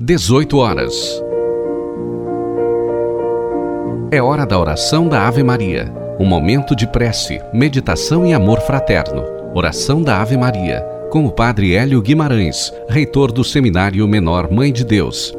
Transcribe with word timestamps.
18 0.00 0.58
horas. 0.58 1.20
É 4.12 4.22
hora 4.22 4.46
da 4.46 4.56
oração 4.56 5.08
da 5.08 5.26
Ave 5.26 5.42
Maria. 5.42 5.92
Um 6.20 6.24
momento 6.24 6.76
de 6.76 6.86
prece, 6.86 7.40
meditação 7.52 8.24
e 8.24 8.32
amor 8.32 8.60
fraterno. 8.60 9.24
Oração 9.52 10.00
da 10.00 10.22
Ave 10.22 10.36
Maria, 10.36 10.82
com 11.10 11.26
o 11.26 11.32
Padre 11.32 11.74
Hélio 11.74 12.00
Guimarães, 12.00 12.72
reitor 12.88 13.32
do 13.32 13.42
Seminário 13.42 14.06
Menor 14.06 14.48
Mãe 14.52 14.72
de 14.72 14.84
Deus. 14.84 15.34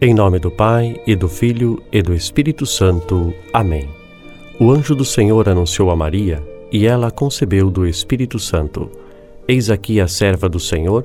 Em 0.00 0.14
nome 0.14 0.38
do 0.38 0.52
Pai, 0.52 0.94
e 1.04 1.16
do 1.16 1.28
Filho, 1.28 1.82
e 1.90 2.00
do 2.00 2.14
Espírito 2.14 2.64
Santo. 2.66 3.34
Amém. 3.52 3.88
O 4.60 4.70
anjo 4.70 4.94
do 4.94 5.04
Senhor 5.04 5.48
anunciou 5.48 5.90
a 5.90 5.96
Maria, 5.96 6.40
e 6.70 6.86
ela 6.86 7.10
concebeu 7.10 7.68
do 7.68 7.84
Espírito 7.84 8.38
Santo. 8.38 8.88
Eis 9.48 9.68
aqui 9.68 10.00
a 10.00 10.06
serva 10.06 10.48
do 10.48 10.60
Senhor 10.60 11.04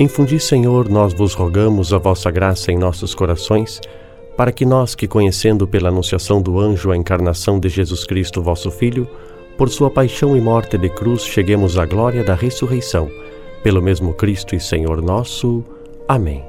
Infundi, 0.00 0.40
Senhor, 0.40 0.88
nós 0.88 1.12
vos 1.12 1.34
rogamos 1.34 1.92
a 1.92 1.98
vossa 1.98 2.30
graça 2.30 2.72
em 2.72 2.78
nossos 2.78 3.14
corações, 3.14 3.82
para 4.34 4.50
que 4.50 4.64
nós, 4.64 4.94
que 4.94 5.06
conhecendo 5.06 5.68
pela 5.68 5.90
anunciação 5.90 6.40
do 6.40 6.58
anjo 6.58 6.90
a 6.90 6.96
encarnação 6.96 7.60
de 7.60 7.68
Jesus 7.68 8.04
Cristo, 8.04 8.40
vosso 8.40 8.70
Filho, 8.70 9.06
por 9.58 9.68
sua 9.68 9.90
paixão 9.90 10.34
e 10.34 10.40
morte 10.40 10.78
de 10.78 10.88
cruz, 10.88 11.22
cheguemos 11.22 11.76
à 11.76 11.84
glória 11.84 12.24
da 12.24 12.34
ressurreição. 12.34 13.10
Pelo 13.62 13.82
mesmo 13.82 14.14
Cristo 14.14 14.54
e 14.54 14.58
Senhor 14.58 15.02
nosso. 15.02 15.62
Amém. 16.08 16.42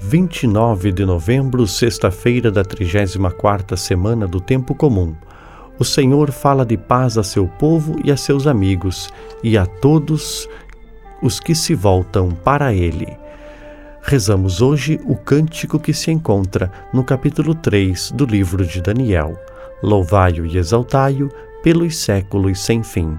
Vinte 0.00 0.48
de 0.94 1.04
novembro, 1.04 1.66
sexta-feira 1.66 2.50
da 2.50 2.64
trigésima 2.64 3.30
quarta 3.30 3.76
semana 3.76 4.26
do 4.26 4.40
Tempo 4.40 4.74
Comum. 4.74 5.14
O 5.78 5.84
Senhor 5.84 6.32
fala 6.32 6.66
de 6.66 6.76
paz 6.76 7.16
a 7.16 7.22
seu 7.22 7.46
povo 7.46 7.96
e 8.04 8.10
a 8.10 8.16
seus 8.16 8.48
amigos 8.48 9.08
e 9.44 9.56
a 9.56 9.64
todos 9.64 10.48
os 11.22 11.38
que 11.38 11.54
se 11.54 11.72
voltam 11.72 12.30
para 12.32 12.74
ele. 12.74 13.06
Rezamos 14.02 14.60
hoje 14.60 15.00
o 15.04 15.14
cântico 15.14 15.78
que 15.78 15.92
se 15.92 16.10
encontra 16.10 16.72
no 16.92 17.04
capítulo 17.04 17.54
3 17.54 18.10
do 18.10 18.24
livro 18.24 18.66
de 18.66 18.80
Daniel. 18.80 19.38
Louvai-o 19.80 20.44
e 20.46 20.58
exaltai-o 20.58 21.30
pelos 21.62 21.96
séculos 21.96 22.58
sem 22.58 22.82
fim. 22.82 23.16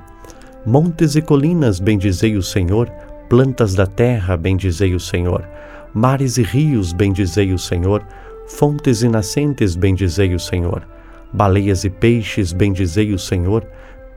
Montes 0.66 1.16
e 1.16 1.22
colinas, 1.22 1.80
bendizei 1.80 2.36
o 2.36 2.44
Senhor, 2.44 2.90
plantas 3.30 3.74
da 3.74 3.88
terra, 3.88 4.36
bendizei 4.36 4.94
o 4.94 5.00
Senhor. 5.00 5.48
Mares 5.94 6.38
e 6.38 6.44
rios, 6.44 6.92
bendizei 6.92 7.54
o 7.54 7.58
Senhor, 7.58 8.04
fontes 8.48 9.02
e 9.02 9.08
nascentes, 9.08 9.78
bendizei 9.78 10.36
o 10.36 10.40
Senhor. 10.40 10.86
Baleias 11.32 11.84
e 11.84 11.90
peixes, 11.90 12.52
bendizei 12.52 13.14
o 13.14 13.20
Senhor. 13.20 13.66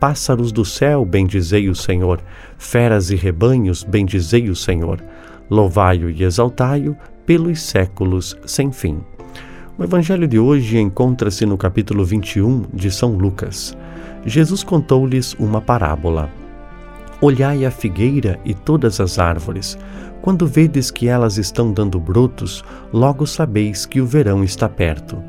Pássaros 0.01 0.51
do 0.51 0.65
céu, 0.65 1.05
bendizei 1.05 1.69
o 1.69 1.75
Senhor. 1.75 2.21
Feras 2.59 3.11
e 3.11 3.17
rebanhos, 3.17 3.85
bendizei 3.85 4.49
o 4.49 4.57
Senhor. 4.57 5.03
Louvai-o 5.51 6.11
e 6.11 6.25
exaltai-o 6.25 6.97
pelos 7.27 7.61
séculos 7.61 8.37
sem 8.47 8.73
fim. 8.73 9.01
O 9.79 9.85
evangelho 9.85 10.29
de 10.29 10.39
hoje 10.39 10.79
encontra-se 10.79 11.47
no 11.47 11.57
capítulo 11.57 12.05
21 12.05 12.67
de 12.73 12.91
São 12.91 13.17
Lucas. 13.17 13.77
Jesus 14.25 14.63
contou-lhes 14.63 15.35
uma 15.39 15.61
parábola. 15.61 16.31
Olhai 17.21 17.65
a 17.65 17.71
figueira 17.71 18.39
e 18.45 18.55
todas 18.55 19.01
as 19.01 19.19
árvores. 19.19 19.79
Quando 20.21 20.47
vedes 20.47 20.91
que 20.91 21.09
elas 21.09 21.39
estão 21.39 21.73
dando 21.73 21.99
brotos, 22.01 22.65
logo 22.93 23.27
sabeis 23.27 23.87
que 23.87 24.01
o 24.01 24.07
verão 24.07 24.43
está 24.45 24.69
perto. 24.69 25.23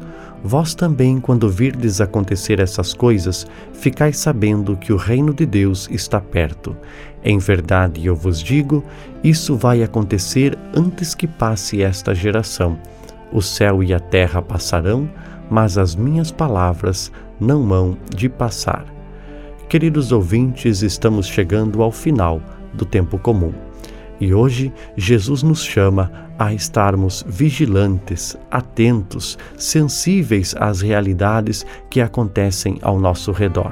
Vós 0.43 0.75
também, 0.75 1.21
quando 1.21 1.49
virdes 1.49 2.01
acontecer 2.01 2.59
essas 2.59 2.93
coisas, 2.93 3.47
ficais 3.71 4.17
sabendo 4.17 4.75
que 4.75 4.91
o 4.91 4.97
reino 4.97 5.33
de 5.33 5.45
Deus 5.45 5.87
está 5.89 6.19
perto. 6.19 6.75
Em 7.23 7.37
verdade, 7.37 8.05
eu 8.05 8.13
vos 8.13 8.43
digo, 8.43 8.83
isso 9.23 9.55
vai 9.55 9.81
acontecer 9.81 10.57
antes 10.75 11.15
que 11.15 11.27
passe 11.27 11.81
esta 11.81 12.13
geração. 12.13 12.77
O 13.31 13.41
céu 13.41 13.81
e 13.81 13.93
a 13.93 13.99
terra 14.01 14.41
passarão, 14.41 15.09
mas 15.49 15.77
as 15.77 15.95
minhas 15.95 16.29
palavras 16.29 17.09
não 17.39 17.71
hão 17.71 17.97
de 18.13 18.27
passar. 18.27 18.85
Queridos 19.69 20.11
ouvintes, 20.11 20.81
estamos 20.81 21.25
chegando 21.25 21.81
ao 21.81 21.91
final 21.91 22.41
do 22.73 22.83
tempo 22.83 23.17
comum. 23.17 23.53
E 24.19 24.33
hoje 24.33 24.73
Jesus 24.95 25.41
nos 25.41 25.63
chama 25.63 26.11
a 26.43 26.53
estarmos 26.53 27.23
vigilantes, 27.25 28.37
atentos, 28.51 29.37
sensíveis 29.57 30.53
às 30.59 30.81
realidades 30.81 31.65
que 31.89 32.01
acontecem 32.01 32.79
ao 32.81 32.99
nosso 32.99 33.31
redor. 33.31 33.71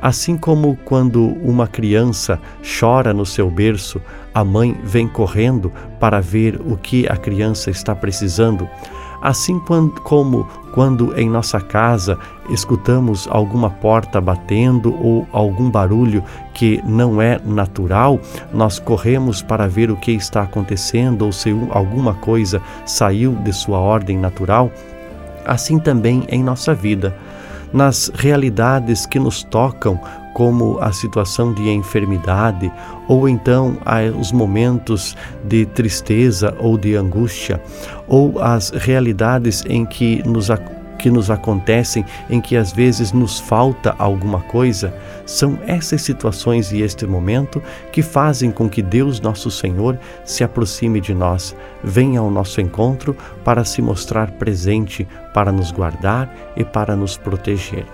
Assim 0.00 0.36
como 0.36 0.76
quando 0.84 1.24
uma 1.24 1.68
criança 1.68 2.40
chora 2.80 3.14
no 3.14 3.24
seu 3.24 3.48
berço, 3.48 4.02
a 4.34 4.42
mãe 4.42 4.76
vem 4.82 5.06
correndo 5.06 5.70
para 6.00 6.20
ver 6.20 6.60
o 6.66 6.76
que 6.76 7.06
a 7.08 7.16
criança 7.16 7.70
está 7.70 7.94
precisando, 7.94 8.68
Assim 9.22 9.60
como 10.02 10.48
quando 10.72 11.16
em 11.16 11.30
nossa 11.30 11.60
casa 11.60 12.18
escutamos 12.50 13.28
alguma 13.30 13.70
porta 13.70 14.20
batendo 14.20 14.92
ou 15.00 15.28
algum 15.30 15.70
barulho 15.70 16.24
que 16.52 16.82
não 16.84 17.22
é 17.22 17.38
natural, 17.44 18.18
nós 18.52 18.80
corremos 18.80 19.40
para 19.40 19.68
ver 19.68 19.90
o 19.90 19.96
que 19.96 20.10
está 20.10 20.42
acontecendo 20.42 21.22
ou 21.22 21.32
se 21.32 21.54
alguma 21.70 22.14
coisa 22.14 22.60
saiu 22.84 23.32
de 23.36 23.52
sua 23.52 23.78
ordem 23.78 24.18
natural, 24.18 24.72
assim 25.46 25.78
também 25.78 26.24
em 26.28 26.42
nossa 26.42 26.74
vida. 26.74 27.16
Nas 27.72 28.10
realidades 28.14 29.06
que 29.06 29.18
nos 29.18 29.42
tocam, 29.44 29.98
como 30.32 30.78
a 30.80 30.92
situação 30.92 31.52
de 31.52 31.68
enfermidade, 31.68 32.72
ou 33.08 33.28
então 33.28 33.76
os 34.18 34.32
momentos 34.32 35.16
de 35.44 35.66
tristeza 35.66 36.54
ou 36.58 36.78
de 36.78 36.94
angústia, 36.94 37.60
ou 38.06 38.40
as 38.40 38.70
realidades 38.70 39.62
em 39.66 39.84
que 39.84 40.22
nos 40.26 40.50
que 41.02 41.10
nos 41.10 41.32
acontecem, 41.32 42.06
em 42.30 42.40
que 42.40 42.56
às 42.56 42.72
vezes 42.72 43.12
nos 43.12 43.40
falta 43.40 43.92
alguma 43.98 44.40
coisa, 44.40 44.94
são 45.26 45.58
essas 45.66 46.00
situações 46.00 46.70
e 46.70 46.80
este 46.80 47.04
momento 47.08 47.60
que 47.90 48.02
fazem 48.02 48.52
com 48.52 48.68
que 48.68 48.80
Deus, 48.80 49.20
nosso 49.20 49.50
Senhor, 49.50 49.98
se 50.24 50.44
aproxime 50.44 51.00
de 51.00 51.12
nós, 51.12 51.56
venha 51.82 52.20
ao 52.20 52.30
nosso 52.30 52.60
encontro 52.60 53.16
para 53.44 53.64
se 53.64 53.82
mostrar 53.82 54.30
presente, 54.30 55.06
para 55.34 55.50
nos 55.50 55.72
guardar 55.72 56.32
e 56.56 56.64
para 56.64 56.94
nos 56.94 57.16
proteger. 57.16 57.84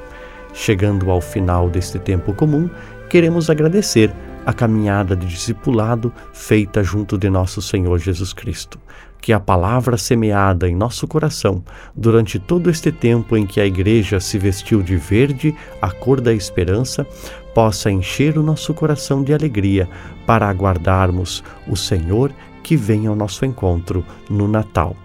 Chegando 0.53 1.11
ao 1.11 1.21
final 1.21 1.69
deste 1.69 1.99
tempo 1.99 2.33
comum, 2.33 2.69
queremos 3.09 3.49
agradecer 3.49 4.13
a 4.45 4.53
caminhada 4.53 5.15
de 5.15 5.27
discipulado 5.27 6.13
feita 6.33 6.83
junto 6.83 7.19
de 7.19 7.29
nosso 7.29 7.61
Senhor 7.61 7.99
Jesus 7.99 8.33
Cristo. 8.33 8.79
Que 9.21 9.33
a 9.33 9.41
palavra 9.41 9.99
semeada 9.99 10.69
em 10.69 10.75
nosso 10.75 11.07
coração 11.07 11.63
durante 11.95 12.39
todo 12.39 12.71
este 12.71 12.91
tempo 12.91 13.37
em 13.37 13.45
que 13.45 13.61
a 13.61 13.67
Igreja 13.67 14.21
se 14.21 14.39
vestiu 14.39 14.83
de 14.83 14.97
verde, 14.97 15.55
a 15.83 15.91
cor 15.91 16.21
da 16.21 16.33
esperança, 16.33 17.07
possa 17.53 17.91
encher 17.91 18.39
o 18.39 18.43
nosso 18.43 18.73
coração 18.73 19.23
de 19.23 19.35
alegria 19.35 19.89
para 20.25 20.49
aguardarmos 20.49 21.43
o 21.67 21.77
Senhor 21.77 22.33
que 22.63 22.77
vem 22.77 23.07
ao 23.07 23.17
nosso 23.17 23.45
encontro 23.45 24.05
no 24.31 24.47
Natal. 24.47 24.97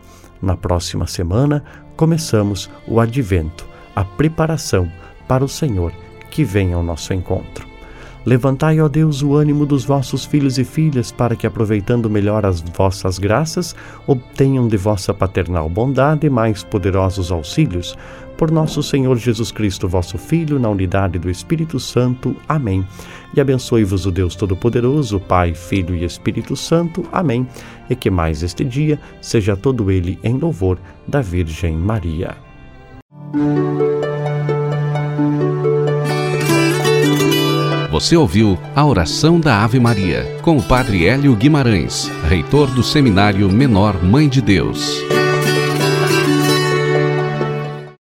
Na 0.41 0.55
próxima 0.55 1.07
semana, 1.07 1.63
começamos 1.97 2.69
o 2.87 2.99
Advento, 2.99 3.65
a 3.95 4.05
preparação 4.05 4.89
para 5.27 5.43
o 5.43 5.49
Senhor 5.49 5.93
que 6.29 6.43
vem 6.43 6.73
ao 6.73 6.81
nosso 6.81 7.13
encontro. 7.13 7.73
Levantai, 8.25 8.79
ó 8.79 8.87
Deus, 8.87 9.21
o 9.21 9.35
ânimo 9.35 9.65
dos 9.65 9.83
vossos 9.83 10.23
filhos 10.23 10.57
e 10.57 10.63
filhas, 10.63 11.11
para 11.11 11.35
que, 11.35 11.45
aproveitando 11.45 12.09
melhor 12.09 12.45
as 12.45 12.61
vossas 12.61 13.19
graças, 13.19 13.75
obtenham 14.07 14.67
de 14.67 14.77
vossa 14.77 15.13
paternal 15.13 15.69
bondade 15.69 16.29
mais 16.29 16.63
poderosos 16.63 17.31
auxílios. 17.31 17.97
Por 18.37 18.49
nosso 18.49 18.81
Senhor 18.81 19.17
Jesus 19.17 19.51
Cristo, 19.51 19.87
vosso 19.87 20.17
Filho, 20.17 20.57
na 20.57 20.69
unidade 20.69 21.19
do 21.19 21.29
Espírito 21.29 21.79
Santo. 21.79 22.35
Amém. 22.47 22.87
E 23.35 23.41
abençoe-vos 23.41 24.05
o 24.05 24.11
Deus 24.11 24.35
Todo-Poderoso, 24.35 25.19
Pai, 25.19 25.53
Filho 25.53 25.93
e 25.93 26.05
Espírito 26.05 26.55
Santo. 26.55 27.05
Amém. 27.11 27.45
E 27.89 27.95
que 27.95 28.09
mais 28.09 28.41
este 28.41 28.63
dia 28.63 28.99
seja 29.21 29.57
todo 29.57 29.91
ele 29.91 30.17
em 30.23 30.37
louvor 30.37 30.79
da 31.07 31.21
Virgem 31.21 31.75
Maria. 31.77 32.35
Você 37.93 38.17
ouviu 38.17 38.57
a 38.75 38.83
oração 38.83 39.39
da 39.39 39.63
Ave 39.63 39.79
Maria 39.79 40.25
com 40.41 40.57
o 40.57 40.63
Padre 40.63 41.05
Hélio 41.05 41.35
Guimarães, 41.35 42.09
reitor 42.27 42.65
do 42.71 42.81
Seminário 42.81 43.47
Menor 43.51 44.03
Mãe 44.03 44.27
de 44.27 44.41
Deus. 44.41 44.97